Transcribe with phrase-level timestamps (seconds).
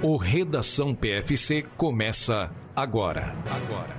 [0.00, 3.34] O Redação PFC começa agora.
[3.50, 3.98] Agora.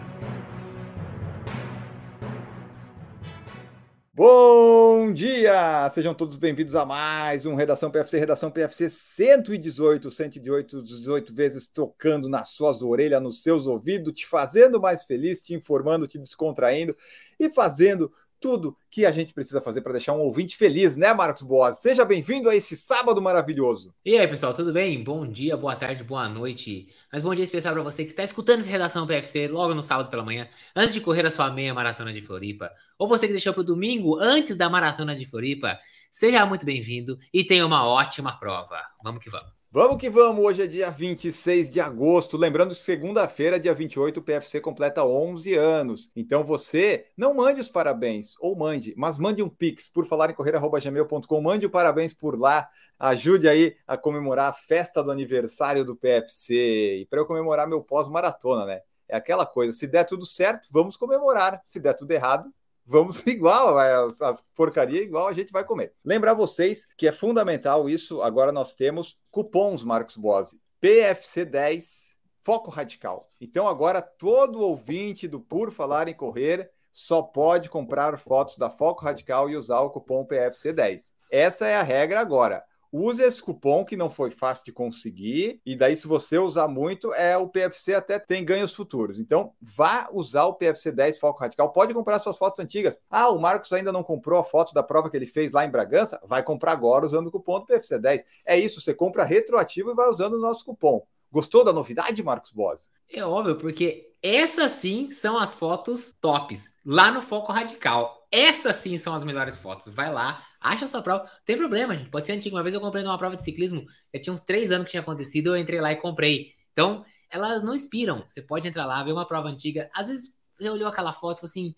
[4.14, 5.90] Bom dia!
[5.90, 12.30] Sejam todos bem-vindos a mais um Redação PFC, Redação PFC 118, 118, 18 vezes tocando
[12.30, 16.96] nas suas orelhas, nos seus ouvidos, te fazendo mais feliz, te informando, te descontraindo
[17.38, 18.10] e fazendo
[18.40, 21.78] tudo que a gente precisa fazer para deixar um ouvinte feliz, né, Marcos Boas?
[21.78, 23.94] Seja bem-vindo a esse sábado maravilhoso.
[24.06, 25.04] E aí, pessoal, tudo bem?
[25.04, 26.88] Bom dia, boa tarde, boa noite.
[27.12, 30.10] Mas bom dia especial para você que está escutando essa redação PFC logo no sábado
[30.10, 33.54] pela manhã, antes de correr a sua meia maratona de Floripa, ou você que deixou
[33.54, 35.78] para o domingo antes da maratona de Floripa.
[36.12, 38.82] Seja muito bem-vindo e tenha uma ótima prova.
[39.04, 39.59] Vamos que vamos.
[39.72, 42.36] Vamos que vamos, hoje é dia 26 de agosto.
[42.36, 46.12] Lembrando que segunda-feira, dia 28, o PFC completa 11 anos.
[46.16, 50.34] Então você não mande os parabéns, ou mande, mas mande um pix por falar em
[50.34, 51.42] correr.gmail.com.
[51.42, 52.68] Mande o parabéns por lá.
[52.98, 57.02] Ajude aí a comemorar a festa do aniversário do PFC.
[57.02, 58.82] E para eu comemorar meu pós-maratona, né?
[59.08, 61.62] É aquela coisa, se der tudo certo, vamos comemorar.
[61.64, 62.52] Se der tudo errado,
[62.90, 65.94] vamos igual, as, as porcaria igual a gente vai comer.
[66.04, 73.32] Lembrar vocês que é fundamental isso, agora nós temos cupons, Marcos Bose, PFC10, Foco Radical.
[73.40, 79.06] Então agora todo ouvinte do Por Falar em Correr só pode comprar fotos da Foco
[79.06, 81.12] Radical e usar o cupom PFC10.
[81.32, 82.64] Essa é a regra agora.
[82.92, 87.14] Use esse cupom que não foi fácil de conseguir, e daí, se você usar muito,
[87.14, 89.20] é o PFC até tem ganhos futuros.
[89.20, 91.72] Então, vá usar o PFC 10 Foco Radical.
[91.72, 92.98] Pode comprar suas fotos antigas.
[93.10, 95.72] Ah, o Marcos ainda não comprou a foto da prova que ele fez lá em
[95.72, 96.20] Bragança?
[96.26, 98.26] Vai comprar agora usando o cupom do PFC 10.
[98.46, 101.06] É isso, você compra retroativo e vai usando o nosso cupom.
[101.32, 102.90] Gostou da novidade, Marcos Boas?
[103.08, 108.19] É óbvio, porque essas sim são as fotos tops, lá no Foco Radical.
[108.32, 109.94] Essas sim são as melhores fotos.
[109.94, 111.24] Vai lá, acha a sua prova.
[111.24, 112.10] Não tem problema, gente.
[112.10, 112.56] Pode ser antigo.
[112.56, 115.02] Uma vez eu comprei numa prova de ciclismo, já tinha uns três anos que tinha
[115.02, 116.54] acontecido, eu entrei lá e comprei.
[116.72, 118.24] Então, elas não inspiram.
[118.28, 119.90] Você pode entrar lá, ver uma prova antiga.
[119.94, 121.76] Às vezes você olhou aquela foto e falou assim: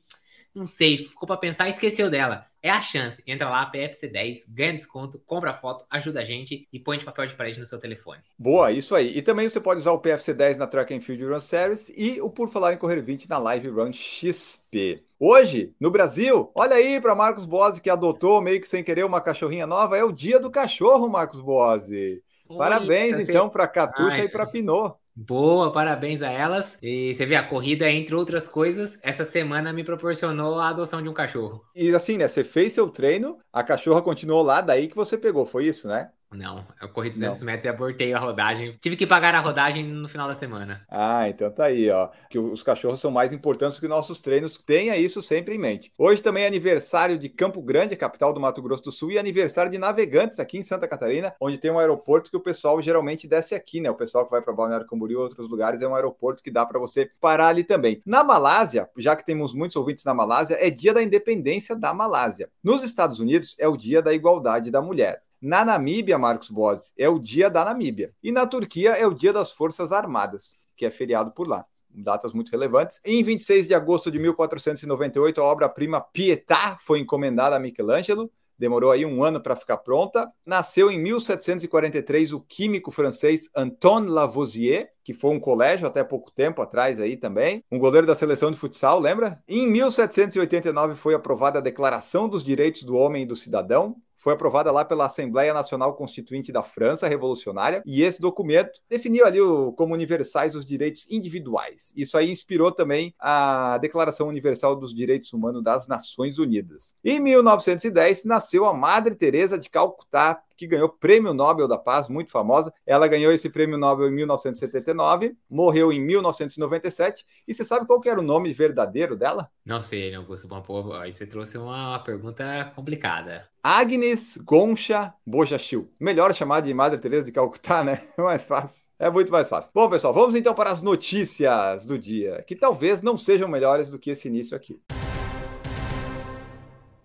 [0.53, 2.45] não sei, ficou para pensar e esqueceu dela.
[2.63, 3.21] É a chance.
[3.25, 7.25] Entra lá, PFC10, ganha desconto, compra a foto, ajuda a gente e põe de papel
[7.25, 8.21] de parede no seu telefone.
[8.37, 9.17] Boa, isso aí.
[9.17, 12.29] E também você pode usar o PFC10 na Track and Field Run Series e o
[12.29, 15.03] Por Falar em Correr 20 na Live Run XP.
[15.19, 19.21] Hoje, no Brasil, olha aí para Marcos Bose que adotou meio que sem querer uma
[19.21, 22.23] cachorrinha nova, é o dia do cachorro, Marcos Bose.
[22.57, 24.25] Parabéns então para Catuxa Ai.
[24.25, 24.95] e para Pinot.
[25.15, 26.77] Boa, parabéns a elas.
[26.81, 31.09] E você vê, a corrida, entre outras coisas, essa semana me proporcionou a adoção de
[31.09, 31.63] um cachorro.
[31.75, 32.27] E assim, né?
[32.27, 36.11] Você fez seu treino, a cachorra continuou lá, daí que você pegou, foi isso, né?
[36.33, 37.45] Não, eu corri 200 Não.
[37.45, 38.77] metros e abortei a rodagem.
[38.79, 40.85] Tive que pagar a rodagem no final da semana.
[40.89, 42.09] Ah, então tá aí, ó.
[42.29, 44.57] Que os cachorros são mais importantes que nossos treinos.
[44.57, 45.91] Tenha isso sempre em mente.
[45.97, 49.69] Hoje também é aniversário de Campo Grande, capital do Mato Grosso do Sul, e aniversário
[49.69, 53.53] de Navegantes aqui em Santa Catarina, onde tem um aeroporto que o pessoal geralmente desce
[53.53, 53.89] aqui, né?
[53.91, 56.65] O pessoal que vai para Balneário Camboriú e outros lugares é um aeroporto que dá
[56.65, 58.01] para você parar ali também.
[58.05, 62.49] Na Malásia, já que temos muitos ouvintes na Malásia, é dia da independência da Malásia.
[62.63, 65.21] Nos Estados Unidos é o dia da igualdade da mulher.
[65.41, 68.13] Na Namíbia, Marcos Bose, é o dia da Namíbia.
[68.21, 71.65] E na Turquia é o dia das Forças Armadas, que é feriado por lá.
[71.89, 73.01] Datas muito relevantes.
[73.03, 78.31] Em 26 de agosto de 1498, a obra-prima Pietà foi encomendada a Michelangelo.
[78.55, 80.31] Demorou aí um ano para ficar pronta.
[80.45, 86.61] Nasceu em 1743 o químico francês Antoine Lavoisier, que foi um colégio até pouco tempo
[86.61, 89.41] atrás aí também, um goleiro da seleção de futsal, lembra?
[89.47, 94.71] Em 1789 foi aprovada a Declaração dos Direitos do Homem e do Cidadão, foi aprovada
[94.71, 99.95] lá pela Assembleia Nacional Constituinte da França Revolucionária, e esse documento definiu ali o, como
[99.95, 101.91] universais os direitos individuais.
[101.97, 106.93] Isso aí inspirou também a Declaração Universal dos Direitos Humanos das Nações Unidas.
[107.03, 112.07] Em 1910 nasceu a Madre Teresa de Calcutá, que ganhou o Prêmio Nobel da Paz,
[112.07, 112.71] muito famosa.
[112.85, 117.25] Ela ganhou esse Prêmio Nobel em 1979, morreu em 1997.
[117.47, 119.49] E você sabe qual que era o nome verdadeiro dela?
[119.65, 120.47] Não sei, não Augusto.
[120.47, 123.49] Bom, aí você trouxe uma pergunta complicada.
[123.63, 125.91] Agnes Goncha Bojachil.
[125.99, 127.99] Melhor chamar de Madre Teresa de Calcutá, né?
[128.17, 128.91] É mais fácil.
[128.99, 129.71] É muito mais fácil.
[129.73, 133.97] Bom, pessoal, vamos então para as notícias do dia, que talvez não sejam melhores do
[133.97, 134.79] que esse início aqui.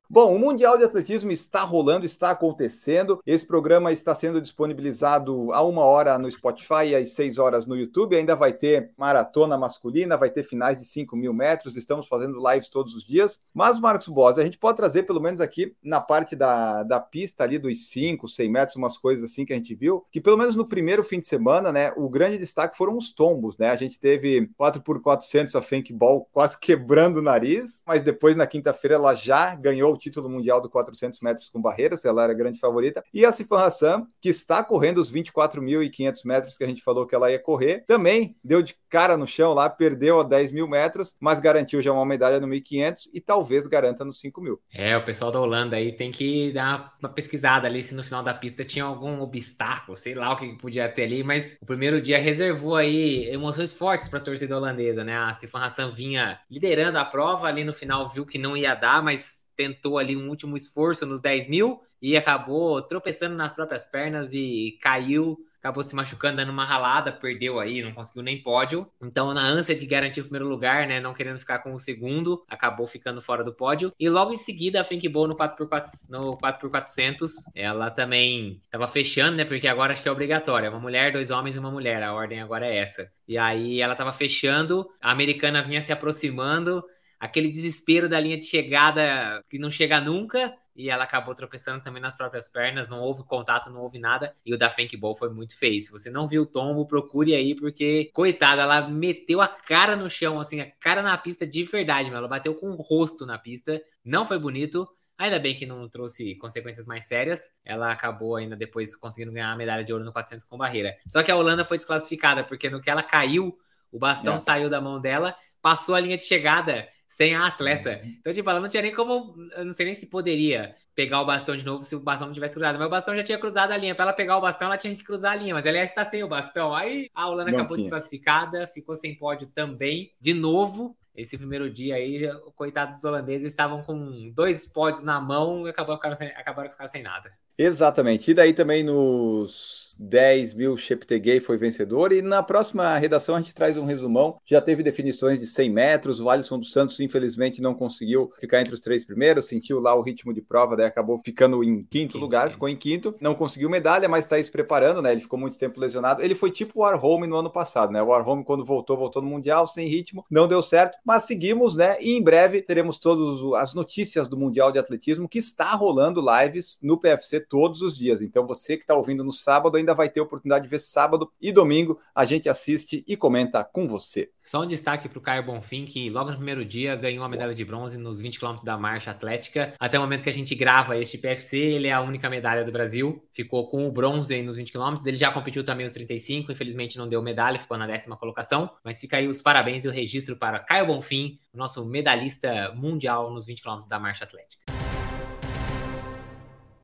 [0.08, 3.20] Bom, o Mundial de Atletismo está rolando, está acontecendo.
[3.26, 7.76] Esse programa está sendo disponibilizado a uma hora no Spotify e às seis horas no
[7.76, 8.14] YouTube.
[8.14, 11.76] Ainda vai ter maratona masculina, vai ter finais de 5 mil metros.
[11.76, 13.40] Estamos fazendo lives todos os dias.
[13.52, 17.42] Mas, Marcos Boas, a gente pode trazer, pelo menos aqui na parte da, da pista
[17.42, 20.54] ali dos 5, 100 metros, umas coisas assim que a gente viu, que pelo menos
[20.54, 23.70] no primeiro fim de semana, né, o grande destaque foram os tombos, né?
[23.70, 29.16] A gente teve 4x400 a Ball quase quebrando o nariz, mas depois na quinta-feira ela
[29.16, 33.02] já ganhou o título mundial do 400 metros com barreiras, ela era a grande favorita.
[33.12, 37.14] E a Sifan Hassan, que está correndo os 24.500 metros que a gente falou que
[37.14, 41.14] ela ia correr, também deu de cara no chão lá, perdeu a 10 mil metros,
[41.20, 44.60] mas garantiu já uma medalha no 1.500 e talvez garanta no 5 mil.
[44.72, 48.22] É, o pessoal da Holanda aí tem que dar uma pesquisada ali se no final
[48.22, 52.00] da pista tinha algum obstáculo, sei lá o que podia ter ali, mas o primeiro
[52.00, 55.16] dia reservou aí emoções fortes para a torcida holandesa, né?
[55.16, 59.02] A Sifan Hassan vinha liderando a prova, ali no final viu que não ia dar,
[59.02, 64.32] mas tentou ali um último esforço nos 10 mil e acabou tropeçando nas próprias pernas
[64.32, 68.88] e caiu acabou se machucando, dando uma ralada, perdeu aí, não conseguiu nem pódio.
[69.02, 72.44] Então, na ânsia de garantir o primeiro lugar, né, não querendo ficar com o segundo,
[72.48, 73.92] acabou ficando fora do pódio.
[73.98, 79.36] E logo em seguida, a Fink Bowl no 4x4, no 4x400, ela também estava fechando,
[79.36, 82.02] né, porque agora acho que é obrigatório, é uma mulher, dois homens e uma mulher,
[82.02, 83.10] a ordem agora é essa.
[83.26, 86.84] E aí ela estava fechando, a americana vinha se aproximando,
[87.18, 92.02] aquele desespero da linha de chegada que não chega nunca, e ela acabou tropeçando também
[92.02, 95.30] nas próprias pernas, não houve contato, não houve nada, e o da Fank Ball foi
[95.30, 95.80] muito feio.
[95.80, 100.10] Se você não viu o tombo, procure aí, porque, coitada, ela meteu a cara no
[100.10, 103.82] chão, assim, a cara na pista de verdade, ela bateu com o rosto na pista,
[104.04, 104.86] não foi bonito,
[105.18, 107.50] Ainda bem que não trouxe consequências mais sérias.
[107.64, 110.94] Ela acabou ainda depois conseguindo ganhar a medalha de ouro no 400 com barreira.
[111.08, 113.58] Só que a Holanda foi desclassificada, porque no que ela caiu,
[113.90, 114.38] o bastão é.
[114.38, 118.00] saiu da mão dela, passou a linha de chegada sem a atleta.
[118.02, 118.16] Uhum.
[118.20, 119.34] Então, tipo, ela não tinha nem como.
[119.56, 122.34] Eu não sei nem se poderia pegar o bastão de novo se o bastão não
[122.34, 122.78] tivesse cruzado.
[122.78, 123.94] Mas o bastão já tinha cruzado a linha.
[123.94, 125.54] Para ela pegar o bastão, ela tinha que cruzar a linha.
[125.54, 126.74] Mas ela está sem o bastão.
[126.74, 127.88] Aí a Holanda não acabou tinha.
[127.88, 130.12] desclassificada, ficou sem pódio também.
[130.20, 135.66] De novo, esse primeiro dia aí, coitado dos holandeses estavam com dois pódios na mão
[135.66, 137.30] e acabou, acabaram ficando sem nada.
[137.58, 138.30] Exatamente.
[138.30, 142.12] E daí também nos 10 mil Cheptegei foi vencedor.
[142.12, 144.38] E na próxima redação a gente traz um resumão.
[144.44, 146.20] Já teve definições de 100 metros.
[146.20, 149.46] O Alisson dos Santos, infelizmente, não conseguiu ficar entre os três primeiros.
[149.46, 152.50] Sentiu lá o ritmo de prova, daí acabou ficando em quinto lugar.
[152.50, 153.14] Ficou em quinto.
[153.20, 155.12] Não conseguiu medalha, mas está se preparando, né?
[155.12, 156.22] Ele ficou muito tempo lesionado.
[156.22, 158.02] Ele foi tipo o Warholm no ano passado, né?
[158.02, 160.24] O Warholm, quando voltou, voltou no Mundial, sem ritmo.
[160.30, 161.96] Não deu certo, mas seguimos, né?
[162.00, 166.78] E em breve teremos todas as notícias do Mundial de Atletismo que está rolando lives
[166.82, 168.22] no PFC todos os dias.
[168.22, 171.52] Então você que está ouvindo no sábado ainda vai ter oportunidade de ver sábado e
[171.52, 172.00] domingo.
[172.14, 174.30] A gente assiste e comenta com você.
[174.46, 177.52] Só um destaque para o Caio Bonfim, que logo no primeiro dia ganhou a medalha
[177.52, 179.74] de bronze nos 20 km da marcha atlética.
[179.78, 182.70] Até o momento que a gente grava este PFC, ele é a única medalha do
[182.70, 183.20] Brasil.
[183.32, 184.94] Ficou com o bronze nos 20 km.
[185.04, 188.70] Ele já competiu também os 35, infelizmente não deu medalha, ficou na décima colocação.
[188.84, 193.46] Mas fica aí os parabéns e o registro para Caio Bonfim, nosso medalhista mundial nos
[193.46, 194.75] 20 km da marcha atlética.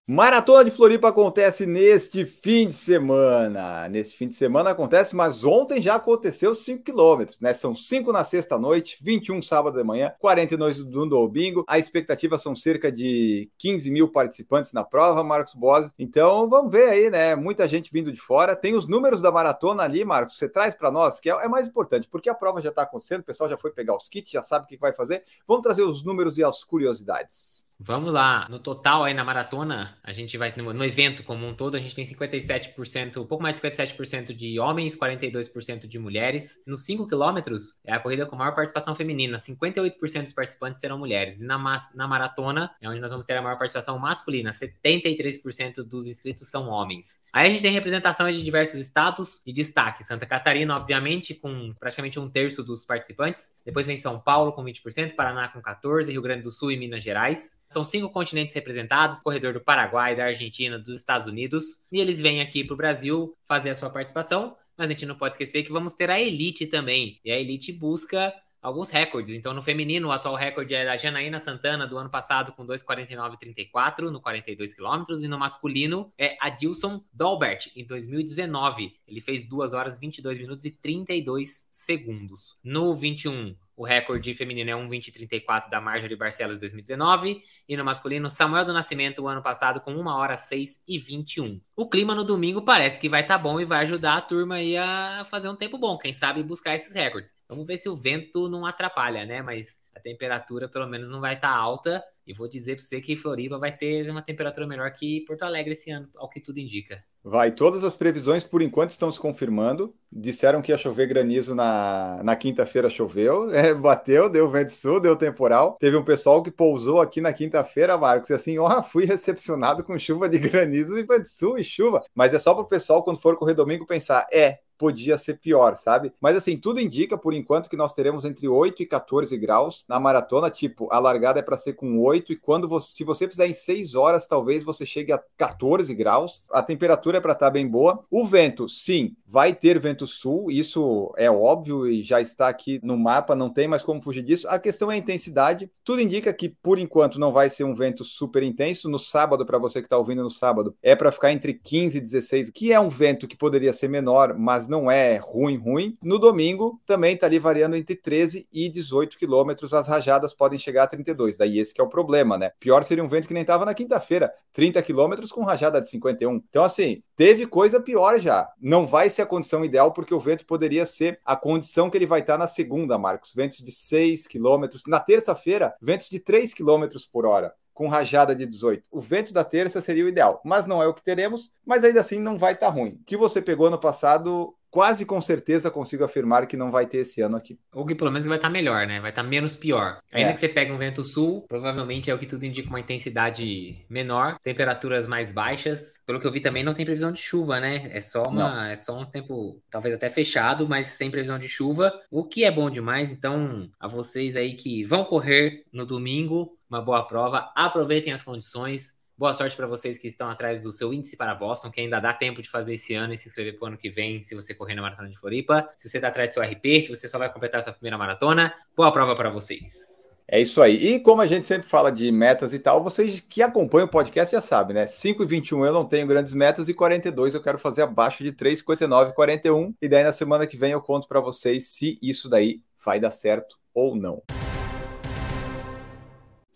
[0.05, 3.89] Maratona de Floripa acontece neste fim de semana.
[3.89, 7.55] Neste fim de semana acontece, mas ontem já aconteceu 5 quilômetros, né?
[7.55, 11.65] São 5 na sexta-noite, 21 sábado de manhã, 42 do domingo.
[11.69, 15.95] A expectativa são cerca de 15 mil participantes na prova, Marcos Boas.
[15.97, 17.37] Então vamos ver aí, né?
[17.37, 18.57] Muita gente vindo de fora.
[18.57, 20.37] Tem os números da maratona ali, Marcos.
[20.37, 23.21] Você traz para nós, que é, é, mais importante, porque a prova já está acontecendo,
[23.21, 25.23] o pessoal já foi pegar os kits, já sabe o que vai fazer.
[25.47, 27.65] Vamos trazer os números e as curiosidades.
[27.85, 31.53] Vamos lá, no total aí na maratona, a gente vai no, no evento como um
[31.53, 36.63] todo, a gente tem 57%, um pouco mais de 57% de homens, 42% de mulheres.
[36.65, 41.41] Nos 5 quilômetros é a corrida com maior participação feminina, 58% dos participantes serão mulheres.
[41.41, 41.59] E na,
[41.97, 46.69] na maratona é onde nós vamos ter a maior participação masculina, 73% dos inscritos são
[46.69, 47.21] homens.
[47.33, 50.05] Aí a gente tem representação de diversos estados e destaque.
[50.05, 53.53] Santa Catarina, obviamente, com praticamente um terço dos participantes.
[53.65, 57.03] Depois vem São Paulo com 20%, Paraná com 14%, Rio Grande do Sul e Minas
[57.03, 57.61] Gerais.
[57.73, 61.83] São cinco continentes representados: corredor do Paraguai, da Argentina, dos Estados Unidos.
[61.91, 64.57] E eles vêm aqui para o Brasil fazer a sua participação.
[64.77, 67.21] Mas a gente não pode esquecer que vamos ter a Elite também.
[67.25, 69.35] E a Elite busca alguns recordes.
[69.35, 74.11] Então, no feminino, o atual recorde é da Janaína Santana, do ano passado, com 2,49,34
[74.11, 75.23] no 42 quilômetros.
[75.23, 78.95] E no masculino é a Dilson Dolbert, em 2019.
[79.07, 82.57] Ele fez 2 horas 22 minutos e 32 segundos.
[82.63, 87.43] No 21, o recorde feminino é 1,2034 da Marjorie Barcelos 2019.
[87.69, 91.61] E no masculino, Samuel do Nascimento, o ano passado, com 1 hora 6 e 21.
[91.75, 94.55] O clima no domingo parece que vai estar tá bom e vai ajudar a turma
[94.55, 95.99] aí a fazer um tempo bom.
[95.99, 97.35] Quem sabe buscar esses recordes.
[97.49, 99.43] Vamos ver se o vento não atrapalha, né?
[99.43, 102.05] Mas a temperatura pelo menos não vai estar tá alta.
[102.25, 105.73] E vou dizer para você que Floripa vai ter uma temperatura melhor que Porto Alegre
[105.73, 107.05] esse ano, ao que tudo indica.
[107.25, 109.95] Vai, todas as previsões por enquanto estão se confirmando.
[110.11, 115.15] Disseram que ia chover granizo na, na quinta-feira, choveu, é, bateu, deu vento sul, deu
[115.15, 115.77] temporal.
[115.79, 119.97] Teve um pessoal que pousou aqui na quinta-feira, Marcos, e assim, ó, fui recepcionado com
[119.99, 122.05] chuva de granizo e vento sul e chuva.
[122.13, 125.77] Mas é só para o pessoal, quando for correr domingo, pensar: é, podia ser pior,
[125.77, 126.13] sabe?
[126.21, 129.99] Mas assim, tudo indica por enquanto que nós teremos entre 8 e 14 graus na
[130.01, 133.47] maratona, tipo, a largada é para ser com 8 e quando você, se você fizer
[133.47, 136.43] em 6 horas, talvez você chegue a 14 graus.
[136.51, 138.05] A temperatura é para estar tá bem boa.
[138.11, 142.97] O vento, sim, vai ter vento sul, isso é óbvio e já está aqui no
[142.97, 144.49] mapa, não tem mais como fugir disso.
[144.49, 145.71] A questão é a intensidade.
[145.85, 148.89] Tudo indica que por enquanto não vai ser um vento super intenso.
[148.89, 152.01] No sábado, para você que está ouvindo no sábado, é para ficar entre 15 e
[152.01, 155.99] 16, que é um vento que poderia ser menor, mas não é ruim, ruim.
[156.03, 159.75] No domingo, também está ali variando entre 13 e 18 quilômetros.
[159.75, 161.37] As rajadas podem chegar a 32.
[161.37, 162.53] Daí esse é o problema, né?
[162.59, 166.37] Pior seria um vento que nem estava na quinta-feira, 30 quilômetros com rajada de 51.
[166.37, 168.49] Então, assim, teve coisa pior já.
[168.59, 172.07] Não vai ser a condição ideal, porque o vento poderia ser a condição que ele
[172.07, 173.35] vai estar na segunda, Marcos.
[173.35, 174.85] Ventos de 6 quilômetros.
[174.87, 178.85] Na terça-feira, ventos de 3 quilômetros por hora com rajada de 18.
[178.91, 182.01] O vento da terça seria o ideal, mas não é o que teremos, mas ainda
[182.01, 182.99] assim não vai estar tá ruim.
[183.01, 186.99] O que você pegou no passado, quase com certeza consigo afirmar que não vai ter
[186.99, 187.59] esse ano aqui.
[187.75, 189.01] Ou que pelo menos vai estar tá melhor, né?
[189.01, 190.01] Vai estar tá menos pior.
[190.11, 190.33] Ainda é.
[190.33, 194.39] que você pegue um vento sul, provavelmente é o que tudo indica uma intensidade menor,
[194.43, 196.01] temperaturas mais baixas.
[196.07, 197.91] Pelo que eu vi também não tem previsão de chuva, né?
[197.93, 201.93] É só uma, é só um tempo talvez até fechado, mas sem previsão de chuva,
[202.11, 203.13] o que é bom demais.
[203.13, 207.53] Então, a vocês aí que vão correr no domingo, uma boa prova.
[207.55, 208.95] Aproveitem as condições.
[209.23, 212.13] Boa sorte para vocês que estão atrás do seu índice para Boston, que ainda dá
[212.13, 214.53] tempo de fazer esse ano e se inscrever para o ano que vem, se você
[214.53, 215.71] correr na Maratona de Floripa.
[215.77, 218.53] Se você está atrás do seu RP, se você só vai completar sua primeira maratona,
[218.77, 220.11] boa prova para vocês.
[220.27, 220.95] É isso aí.
[220.95, 224.33] E como a gente sempre fala de metas e tal, vocês que acompanham o podcast
[224.33, 224.87] já sabem, né?
[224.89, 228.33] 5 e 21 eu não tenho grandes metas e 42 eu quero fazer abaixo de
[228.33, 229.73] 3, 59 e 41.
[229.81, 233.13] E daí na semana que vem eu conto para vocês se isso daí vai dar
[233.13, 234.21] certo ou não.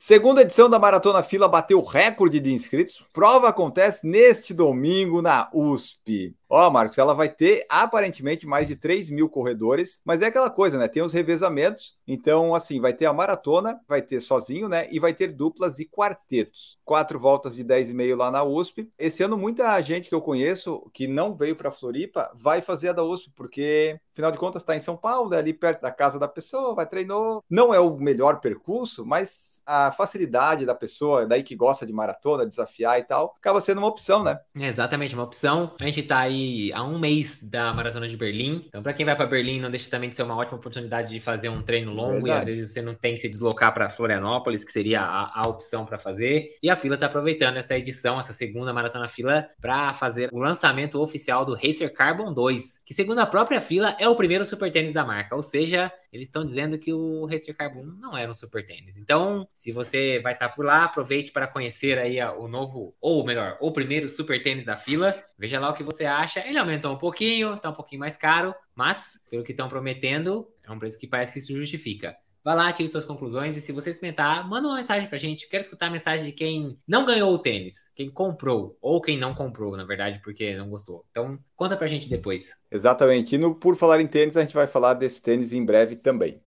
[0.06, 3.04] Segunda edição da Maratona Fila bateu recorde de inscritos.
[3.12, 6.32] Prova acontece neste domingo na USP.
[6.48, 10.78] Ó, Marcos, ela vai ter aparentemente mais de 3 mil corredores, mas é aquela coisa,
[10.78, 10.86] né?
[10.86, 14.88] Tem os revezamentos, então, assim, vai ter a maratona, vai ter sozinho, né?
[14.90, 16.78] E vai ter duplas e quartetos.
[16.84, 18.88] Quatro voltas de 10,5 lá na USP.
[18.98, 22.92] Esse ano, muita gente que eu conheço que não veio para Floripa vai fazer a
[22.92, 26.18] da USP, porque, afinal de contas, está em São Paulo, é ali perto da casa
[26.18, 27.42] da pessoa, vai treinou.
[27.50, 32.46] Não é o melhor percurso, mas a facilidade da pessoa, daí que gosta de maratona,
[32.46, 34.38] desafiar e tal, acaba sendo uma opção, né?
[34.54, 35.74] exatamente, uma opção.
[35.80, 38.64] A gente tá aí aí há um mês da Maratona de Berlim.
[38.68, 41.20] Então, para quem vai para Berlim, não deixa também de ser uma ótima oportunidade de
[41.20, 42.28] fazer um treino longo Verdade.
[42.28, 45.48] e às vezes você não tem que se deslocar para Florianópolis, que seria a, a
[45.48, 46.56] opção para fazer.
[46.62, 51.00] E a fila está aproveitando essa edição, essa segunda Maratona Fila, para fazer o lançamento
[51.00, 54.92] oficial do Racer Carbon 2, que segundo a própria fila é o primeiro super tênis
[54.92, 55.34] da marca.
[55.34, 58.96] Ou seja, eles estão dizendo que o Racer Carbon não era um super tênis.
[58.96, 63.24] Então, se você vai estar tá por lá, aproveite para conhecer aí o novo, ou
[63.24, 65.14] melhor, o primeiro super tênis da fila.
[65.38, 66.40] Veja lá o que você acha.
[66.46, 70.70] Ele aumentou um pouquinho, está um pouquinho mais caro, mas pelo que estão prometendo, é
[70.72, 72.16] um preço que parece que se justifica.
[72.46, 75.48] Vá lá, tire suas conclusões e se você experimentar, manda uma mensagem pra gente.
[75.48, 79.34] Quero escutar a mensagem de quem não ganhou o tênis, quem comprou, ou quem não
[79.34, 81.04] comprou, na verdade, porque não gostou.
[81.10, 82.50] Então, conta pra gente depois.
[82.70, 83.34] Exatamente.
[83.34, 86.40] E no Por Falar em Tênis, a gente vai falar desse tênis em breve também.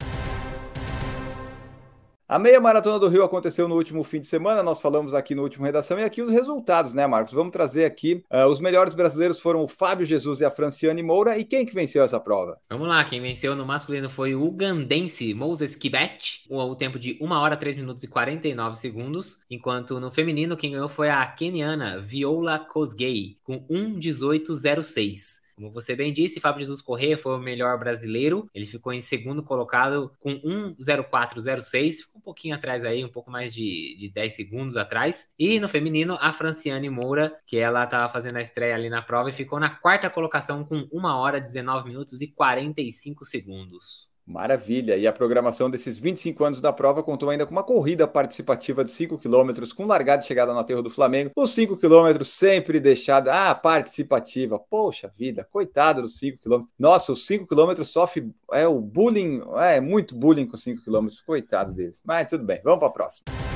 [2.30, 5.42] A meia maratona do Rio aconteceu no último fim de semana, nós falamos aqui no
[5.42, 7.32] último redação e aqui os resultados, né, Marcos?
[7.32, 8.22] Vamos trazer aqui.
[8.30, 11.38] Uh, os melhores brasileiros foram o Fábio Jesus e a Franciane Moura.
[11.38, 12.58] E quem que venceu essa prova?
[12.68, 17.16] Vamos lá, quem venceu no masculino foi o ugandense Moses Kibet, o, o tempo de
[17.18, 21.98] 1 hora 3 minutos e 49 segundos, enquanto no feminino quem ganhou foi a keniana
[21.98, 25.47] Viola Kosgei, com 1:18:06.
[25.58, 28.48] Como você bem disse, Fábio Jesus Corrêa foi o melhor brasileiro.
[28.54, 31.96] Ele ficou em segundo colocado com 1,0406.
[31.96, 35.32] Ficou um pouquinho atrás aí, um pouco mais de, de 10 segundos atrás.
[35.36, 39.30] E no feminino, a Franciane Moura, que ela estava fazendo a estreia ali na prova
[39.30, 44.07] e ficou na quarta colocação com 1 hora 19 minutos e 45 segundos.
[44.28, 44.94] Maravilha!
[44.94, 48.90] E a programação desses 25 anos da prova contou ainda com uma corrida participativa de
[48.90, 51.30] 5 km com largada e chegada no aterro do Flamengo.
[51.34, 54.58] Os 5 km sempre deixada, ah, participativa.
[54.58, 56.64] Poxa vida, coitado dos 5 km.
[56.78, 61.72] Nossa, os 5 km sofre é o bullying, é muito bullying com 5 km, coitado
[61.72, 62.02] deles.
[62.04, 63.47] Mas tudo bem, vamos para a próxima.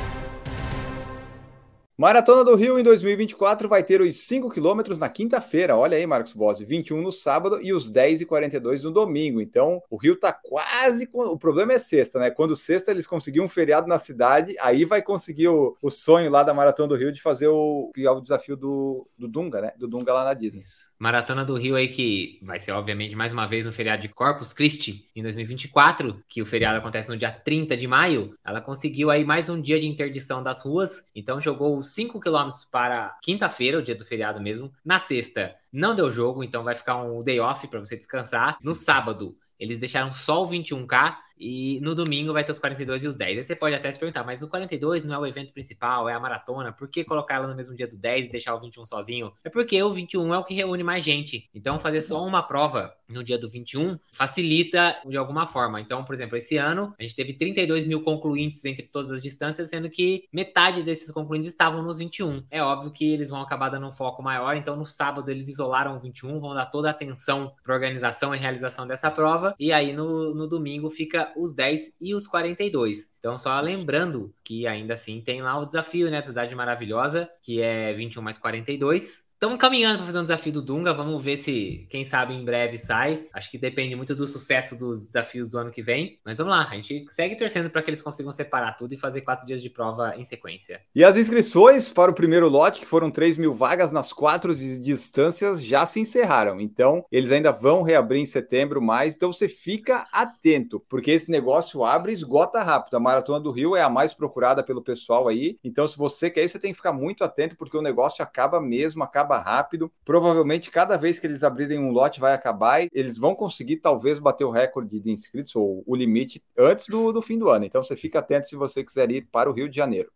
[2.02, 5.76] Maratona do Rio em 2024 vai ter os 5 quilômetros na quinta-feira.
[5.76, 9.40] Olha aí, Marcos Bossi, 21 no sábado e os 10 e 42 no domingo.
[9.40, 11.08] Então, o Rio tá quase.
[11.12, 12.28] O problema é sexta, né?
[12.28, 16.42] Quando sexta eles conseguiram um feriado na cidade, aí vai conseguir o, o sonho lá
[16.42, 19.72] da Maratona do Rio de fazer o, o desafio do, do Dunga, né?
[19.78, 20.62] Do Dunga lá na Disney.
[20.62, 20.91] Isso.
[21.02, 24.52] Maratona do Rio aí que vai ser, obviamente, mais uma vez no feriado de Corpus
[24.52, 28.38] Christi em 2024, que o feriado acontece no dia 30 de maio.
[28.44, 32.50] Ela conseguiu aí mais um dia de interdição das ruas, então jogou os 5 km
[32.70, 34.72] para quinta-feira, o dia do feriado mesmo.
[34.84, 38.56] Na sexta, não deu jogo, então vai ficar um day off para você descansar.
[38.62, 43.08] No sábado, eles deixaram só o 21K e no domingo vai ter os 42 e
[43.08, 43.38] os 10.
[43.38, 46.14] Aí você pode até se perguntar, mas o 42 não é o evento principal, é
[46.14, 48.86] a maratona, por que colocar ela no mesmo dia do 10 e deixar o 21
[48.86, 49.32] sozinho?
[49.42, 51.50] É porque o 21 é o que reúne mais gente.
[51.52, 55.80] Então fazer só uma prova no dia do 21 facilita de alguma forma.
[55.80, 59.68] Então, por exemplo, esse ano a gente teve 32 mil concluintes entre todas as distâncias,
[59.68, 62.44] sendo que metade desses concluintes estavam nos 21.
[62.50, 65.96] É óbvio que eles vão acabar dando um foco maior, então no sábado eles isolaram
[65.96, 69.92] o 21, vão dar toda a atenção para organização e realização dessa prova, e aí
[69.92, 73.10] no, no domingo fica os 10 e os 42.
[73.18, 76.22] Então, só lembrando que ainda assim tem lá o desafio, né?
[76.22, 79.31] Cidade Maravilhosa, que é 21 mais 42.
[79.42, 80.94] Estamos caminhando para fazer um desafio do Dunga.
[80.94, 83.26] Vamos ver se, quem sabe, em breve sai.
[83.34, 86.20] Acho que depende muito do sucesso dos desafios do ano que vem.
[86.24, 89.20] Mas vamos lá, a gente segue torcendo para que eles consigam separar tudo e fazer
[89.22, 90.80] quatro dias de prova em sequência.
[90.94, 95.60] E as inscrições para o primeiro lote, que foram 3 mil vagas nas quatro distâncias,
[95.60, 96.60] já se encerraram.
[96.60, 99.16] Então, eles ainda vão reabrir em setembro mais.
[99.16, 102.96] Então, você fica atento, porque esse negócio abre e esgota rápido.
[102.96, 105.58] A Maratona do Rio é a mais procurada pelo pessoal aí.
[105.64, 109.02] Então, se você quer você tem que ficar muito atento, porque o negócio acaba mesmo,
[109.02, 109.90] acaba acaba rápido.
[110.04, 112.82] Provavelmente, cada vez que eles abrirem um lote, vai acabar.
[112.82, 117.12] E eles vão conseguir, talvez, bater o recorde de inscritos ou o limite antes do,
[117.12, 117.64] do fim do ano.
[117.64, 120.10] Então, você fica atento se você quiser ir para o Rio de Janeiro.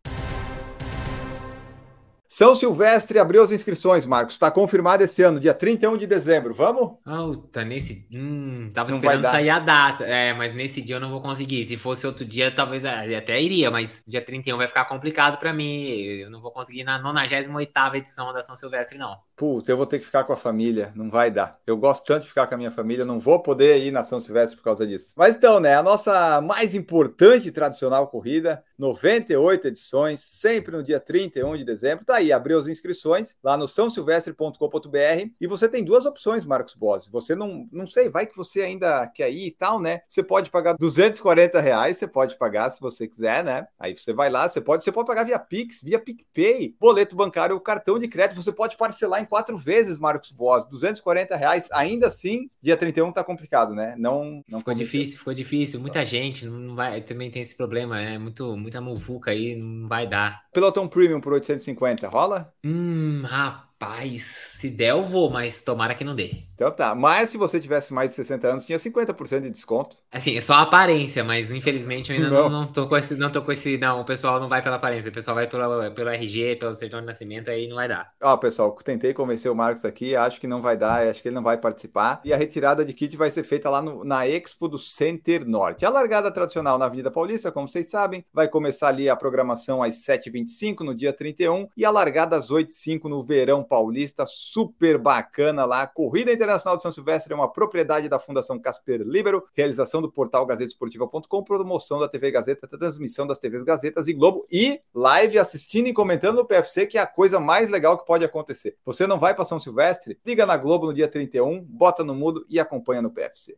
[2.36, 4.34] São Silvestre abriu as inscrições, Marcos.
[4.34, 6.52] Está confirmado esse ano, dia 31 de dezembro.
[6.52, 6.98] Vamos?
[7.02, 8.06] Puta, nesse.
[8.12, 10.04] Hum, tava não esperando sair a data.
[10.04, 11.64] É, mas nesse dia eu não vou conseguir.
[11.64, 15.50] Se fosse outro dia, talvez é, até iria, mas dia 31 vai ficar complicado para
[15.50, 15.88] mim.
[15.88, 19.16] Eu não vou conseguir na 98 edição da São Silvestre, não.
[19.34, 20.92] Putz, eu vou ter que ficar com a família.
[20.94, 21.58] Não vai dar.
[21.66, 24.20] Eu gosto tanto de ficar com a minha família, não vou poder ir na São
[24.20, 25.14] Silvestre por causa disso.
[25.16, 31.00] Mas então, né, a nossa mais importante e tradicional corrida, 98 edições, sempre no dia
[31.00, 32.04] 31 de dezembro.
[32.04, 36.74] Tá aí aí, abriu as inscrições lá no sãosilvestre.com.br e você tem duas opções, Marcos
[36.74, 37.10] Bossi.
[37.10, 40.00] Você não, não sei, vai que você ainda quer ir e tal, né?
[40.08, 43.66] Você pode pagar 240 reais, você pode pagar se você quiser, né?
[43.78, 47.54] Aí você vai lá, você pode, você pode pagar via Pix, via PicPay, boleto bancário
[47.54, 48.42] ou cartão de crédito.
[48.42, 51.68] Você pode parcelar em quatro vezes, Marcos Bossi, 240 reais.
[51.72, 53.94] Ainda assim, dia 31 tá complicado, né?
[53.98, 55.80] Não, não ficou difícil, ficou difícil.
[55.80, 58.18] Muita gente não vai, também tem esse problema, é né?
[58.18, 60.45] muito, muita muvuca aí, não vai dar.
[60.56, 62.50] Pelotão Premium por 850, rola?
[62.64, 63.65] Hum, rapaz.
[63.78, 64.22] Rapaz,
[64.58, 66.44] se der eu vou, mas tomara que não dê.
[66.54, 69.98] Então tá, mas se você tivesse mais de 60 anos, tinha 50% de desconto.
[70.10, 73.14] Assim, é só a aparência, mas infelizmente eu ainda não, não, não, tô com esse,
[73.16, 75.90] não tô com esse, não, o pessoal não vai pela aparência, o pessoal vai pela,
[75.90, 78.10] pelo RG, pelo certidão de nascimento, aí não vai dar.
[78.22, 81.34] Ó, pessoal, tentei convencer o Marcos aqui, acho que não vai dar, acho que ele
[81.34, 84.68] não vai participar, e a retirada de kit vai ser feita lá no, na Expo
[84.68, 85.84] do Center Norte.
[85.84, 89.96] A largada tradicional na Avenida Paulista, como vocês sabem, vai começar ali a programação às
[89.96, 95.86] 7h25 no dia 31, e a largada às 8h05 no verão Paulista, super bacana lá.
[95.86, 100.46] Corrida Internacional de São Silvestre é uma propriedade da Fundação Casper Libero, realização do portal
[100.46, 105.92] gazetesportiva.com, promoção da TV Gazeta, transmissão das TVs Gazetas e Globo e live assistindo e
[105.92, 108.76] comentando no PFC, que é a coisa mais legal que pode acontecer.
[108.84, 110.18] Você não vai para São Silvestre?
[110.24, 113.56] Liga na Globo no dia 31, bota no mudo e acompanha no PFC.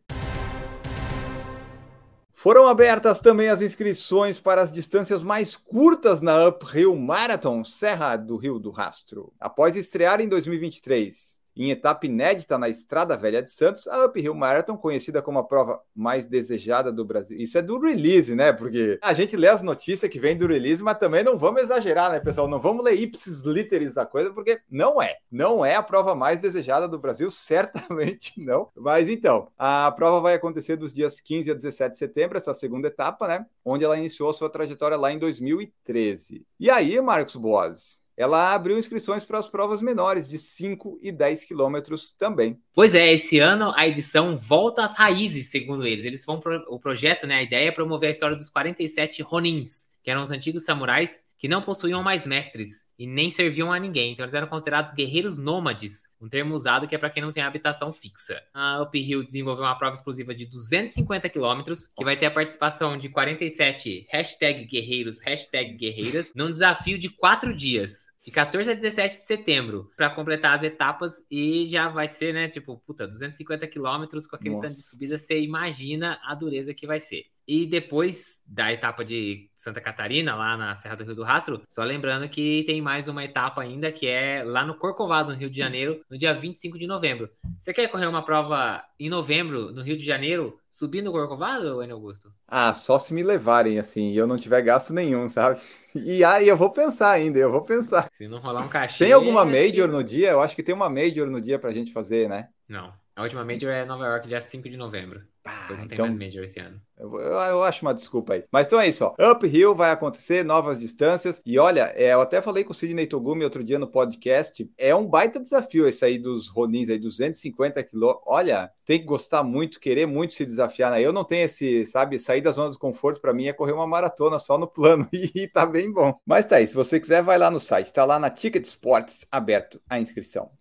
[2.41, 8.37] Foram abertas também as inscrições para as distâncias mais curtas na Uphill Marathon Serra do
[8.37, 9.33] Rio do Rastro.
[9.37, 14.77] Após estrear em 2023 em etapa inédita na Estrada Velha de Santos, a Uphill Marathon,
[14.77, 17.37] conhecida como a prova mais desejada do Brasil.
[17.37, 18.53] Isso é do release, né?
[18.53, 22.11] Porque a gente lê as notícias que vem do release, mas também não vamos exagerar,
[22.11, 22.47] né, pessoal?
[22.47, 25.17] Não vamos ler ipsis literis da coisa, porque não é.
[25.29, 28.69] Não é a prova mais desejada do Brasil, certamente não.
[28.73, 32.87] Mas então, a prova vai acontecer dos dias 15 a 17 de setembro, essa segunda
[32.87, 33.45] etapa, né?
[33.65, 36.45] Onde ela iniciou a sua trajetória lá em 2013.
[36.57, 41.45] E aí, Marcos Boas, ela abriu inscrições para as provas menores, de 5 e 10
[41.45, 42.59] quilômetros também.
[42.75, 46.03] Pois é, esse ano a edição volta às raízes, segundo eles.
[46.03, 49.93] Eles vão pro, o projeto, né, a ideia é promover a história dos 47 Ronins,
[50.03, 54.11] que eram os antigos samurais que não possuíam mais mestres e nem serviam a ninguém.
[54.11, 57.41] Então eles eram considerados guerreiros nômades, um termo usado que é para quem não tem
[57.41, 58.37] habitação fixa.
[58.53, 62.05] A Uphill desenvolveu uma prova exclusiva de 250 quilômetros, que Nossa.
[62.05, 68.08] vai ter a participação de 47 hashtag guerreiros, hashtag guerreiras, num desafio de quatro dias
[68.29, 72.47] de 14 a 17 de setembro para completar as etapas e já vai ser, né,
[72.47, 74.67] tipo, puta, 250 quilômetros com aquele Nossa.
[74.67, 77.25] tanto de subida, você imagina a dureza que vai ser.
[77.49, 81.83] E depois da etapa de Santa Catarina, lá na Serra do Rio do Rastro, só
[81.83, 85.57] lembrando que tem mais uma etapa ainda, que é lá no Corcovado, no Rio de
[85.57, 87.27] Janeiro, no dia 25 de novembro.
[87.57, 91.95] Você quer correr uma prova em novembro, no Rio de Janeiro, subindo o Corcovado, Enio
[91.95, 92.31] Augusto?
[92.47, 95.59] Ah, só se me levarem, assim, e eu não tiver gasto nenhum, sabe?
[95.95, 98.11] E aí eu vou pensar ainda, eu vou pensar.
[98.15, 99.05] Se não rolar um cachê...
[99.05, 100.29] Tem alguma major no dia?
[100.29, 102.49] Eu acho que tem uma major no dia pra gente fazer, né?
[102.67, 102.93] Não.
[103.19, 105.21] A última Major é Nova York, dia 5 de novembro.
[105.43, 106.79] Ah, não então, tem mais Major esse ano.
[106.97, 108.45] Eu, eu, acho uma desculpa aí.
[108.49, 109.31] Mas então é isso, ó.
[109.33, 111.41] Uphill vai acontecer, novas distâncias.
[111.45, 114.71] E olha, é, eu até falei com o Sidney Togumi outro dia no podcast.
[114.77, 118.23] É um baita desafio esse aí dos Ronins aí, 250 quilômetros.
[118.25, 120.91] Olha, tem que gostar muito, querer muito se desafiar.
[120.91, 121.01] Né?
[121.01, 123.85] Eu não tenho esse, sabe, sair da zona do conforto para mim é correr uma
[123.85, 125.05] maratona só no plano.
[125.35, 126.17] E tá bem bom.
[126.25, 127.91] Mas tá aí, se você quiser, vai lá no site.
[127.91, 130.57] Tá lá na Ticket Sports aberto a inscrição.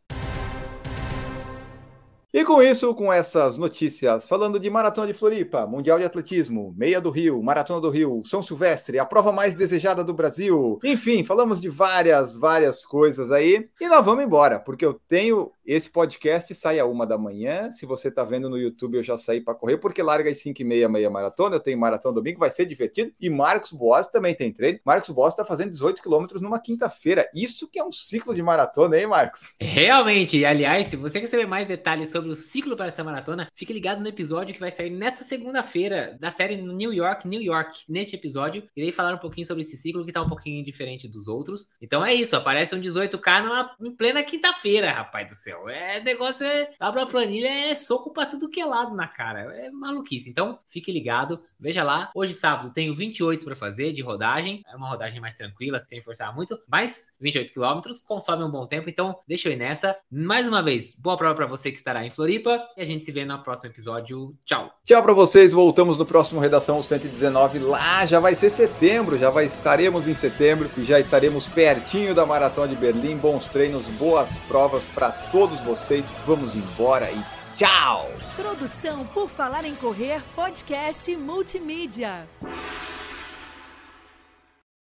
[2.32, 7.00] E com isso, com essas notícias, falando de Maratona de Floripa, Mundial de Atletismo, Meia
[7.00, 10.78] do Rio, Maratona do Rio, São Silvestre, a prova mais desejada do Brasil.
[10.84, 13.70] Enfim, falamos de várias, várias coisas aí.
[13.80, 17.70] E nós vamos embora, porque eu tenho esse podcast sai a uma da manhã.
[17.70, 20.62] Se você está vendo no YouTube, eu já saí para correr, porque larga às 5
[20.62, 21.56] e meia, meia maratona.
[21.56, 23.12] Eu tenho maratona domingo, vai ser divertido.
[23.20, 24.80] E Marcos Boas também tem treino.
[24.82, 27.28] Marcos Boas está fazendo 18 quilômetros numa quinta-feira.
[27.34, 29.54] Isso que é um ciclo de maratona, hein, Marcos?
[29.60, 30.42] Realmente.
[30.42, 34.00] Aliás, se você quer saber mais detalhes sobre o ciclo para essa maratona, fique ligado
[34.00, 37.80] no episódio que vai sair nesta segunda-feira da série New York, New York.
[37.86, 41.28] Neste episódio, irei falar um pouquinho sobre esse ciclo que está um pouquinho diferente dos
[41.28, 41.68] outros.
[41.78, 46.46] Então é isso, aparece um 18K numa, em plena quinta-feira, rapaz do céu É negócio
[46.46, 46.70] é.
[46.78, 49.40] Abre a planilha, é soco pra tudo que é lado na cara.
[49.56, 50.28] É maluquice.
[50.28, 51.40] Então, fique ligado.
[51.58, 52.10] Veja lá.
[52.14, 54.62] Hoje, sábado, tenho 28 para fazer de rodagem.
[54.70, 56.58] É uma rodagem mais tranquila, sem forçar muito.
[56.68, 58.88] Mas 28 quilômetros consome um bom tempo.
[58.88, 59.96] Então, deixa eu ir nessa.
[60.10, 62.62] Mais uma vez, boa prova para você que estará em Floripa.
[62.76, 64.36] E a gente se vê no próximo episódio.
[64.44, 64.72] Tchau.
[64.84, 65.52] Tchau para vocês.
[65.52, 67.58] Voltamos no próximo Redação 119.
[67.58, 69.18] Lá já vai ser setembro.
[69.18, 70.70] Já vai estaremos em setembro.
[70.76, 73.16] E já estaremos pertinho da Maratona de Berlim.
[73.16, 76.06] Bons treinos, boas provas para todos todos vocês.
[76.26, 77.24] Vamos embora e
[77.56, 78.10] tchau!
[78.36, 82.28] Produção por Falar em Correr, podcast multimídia.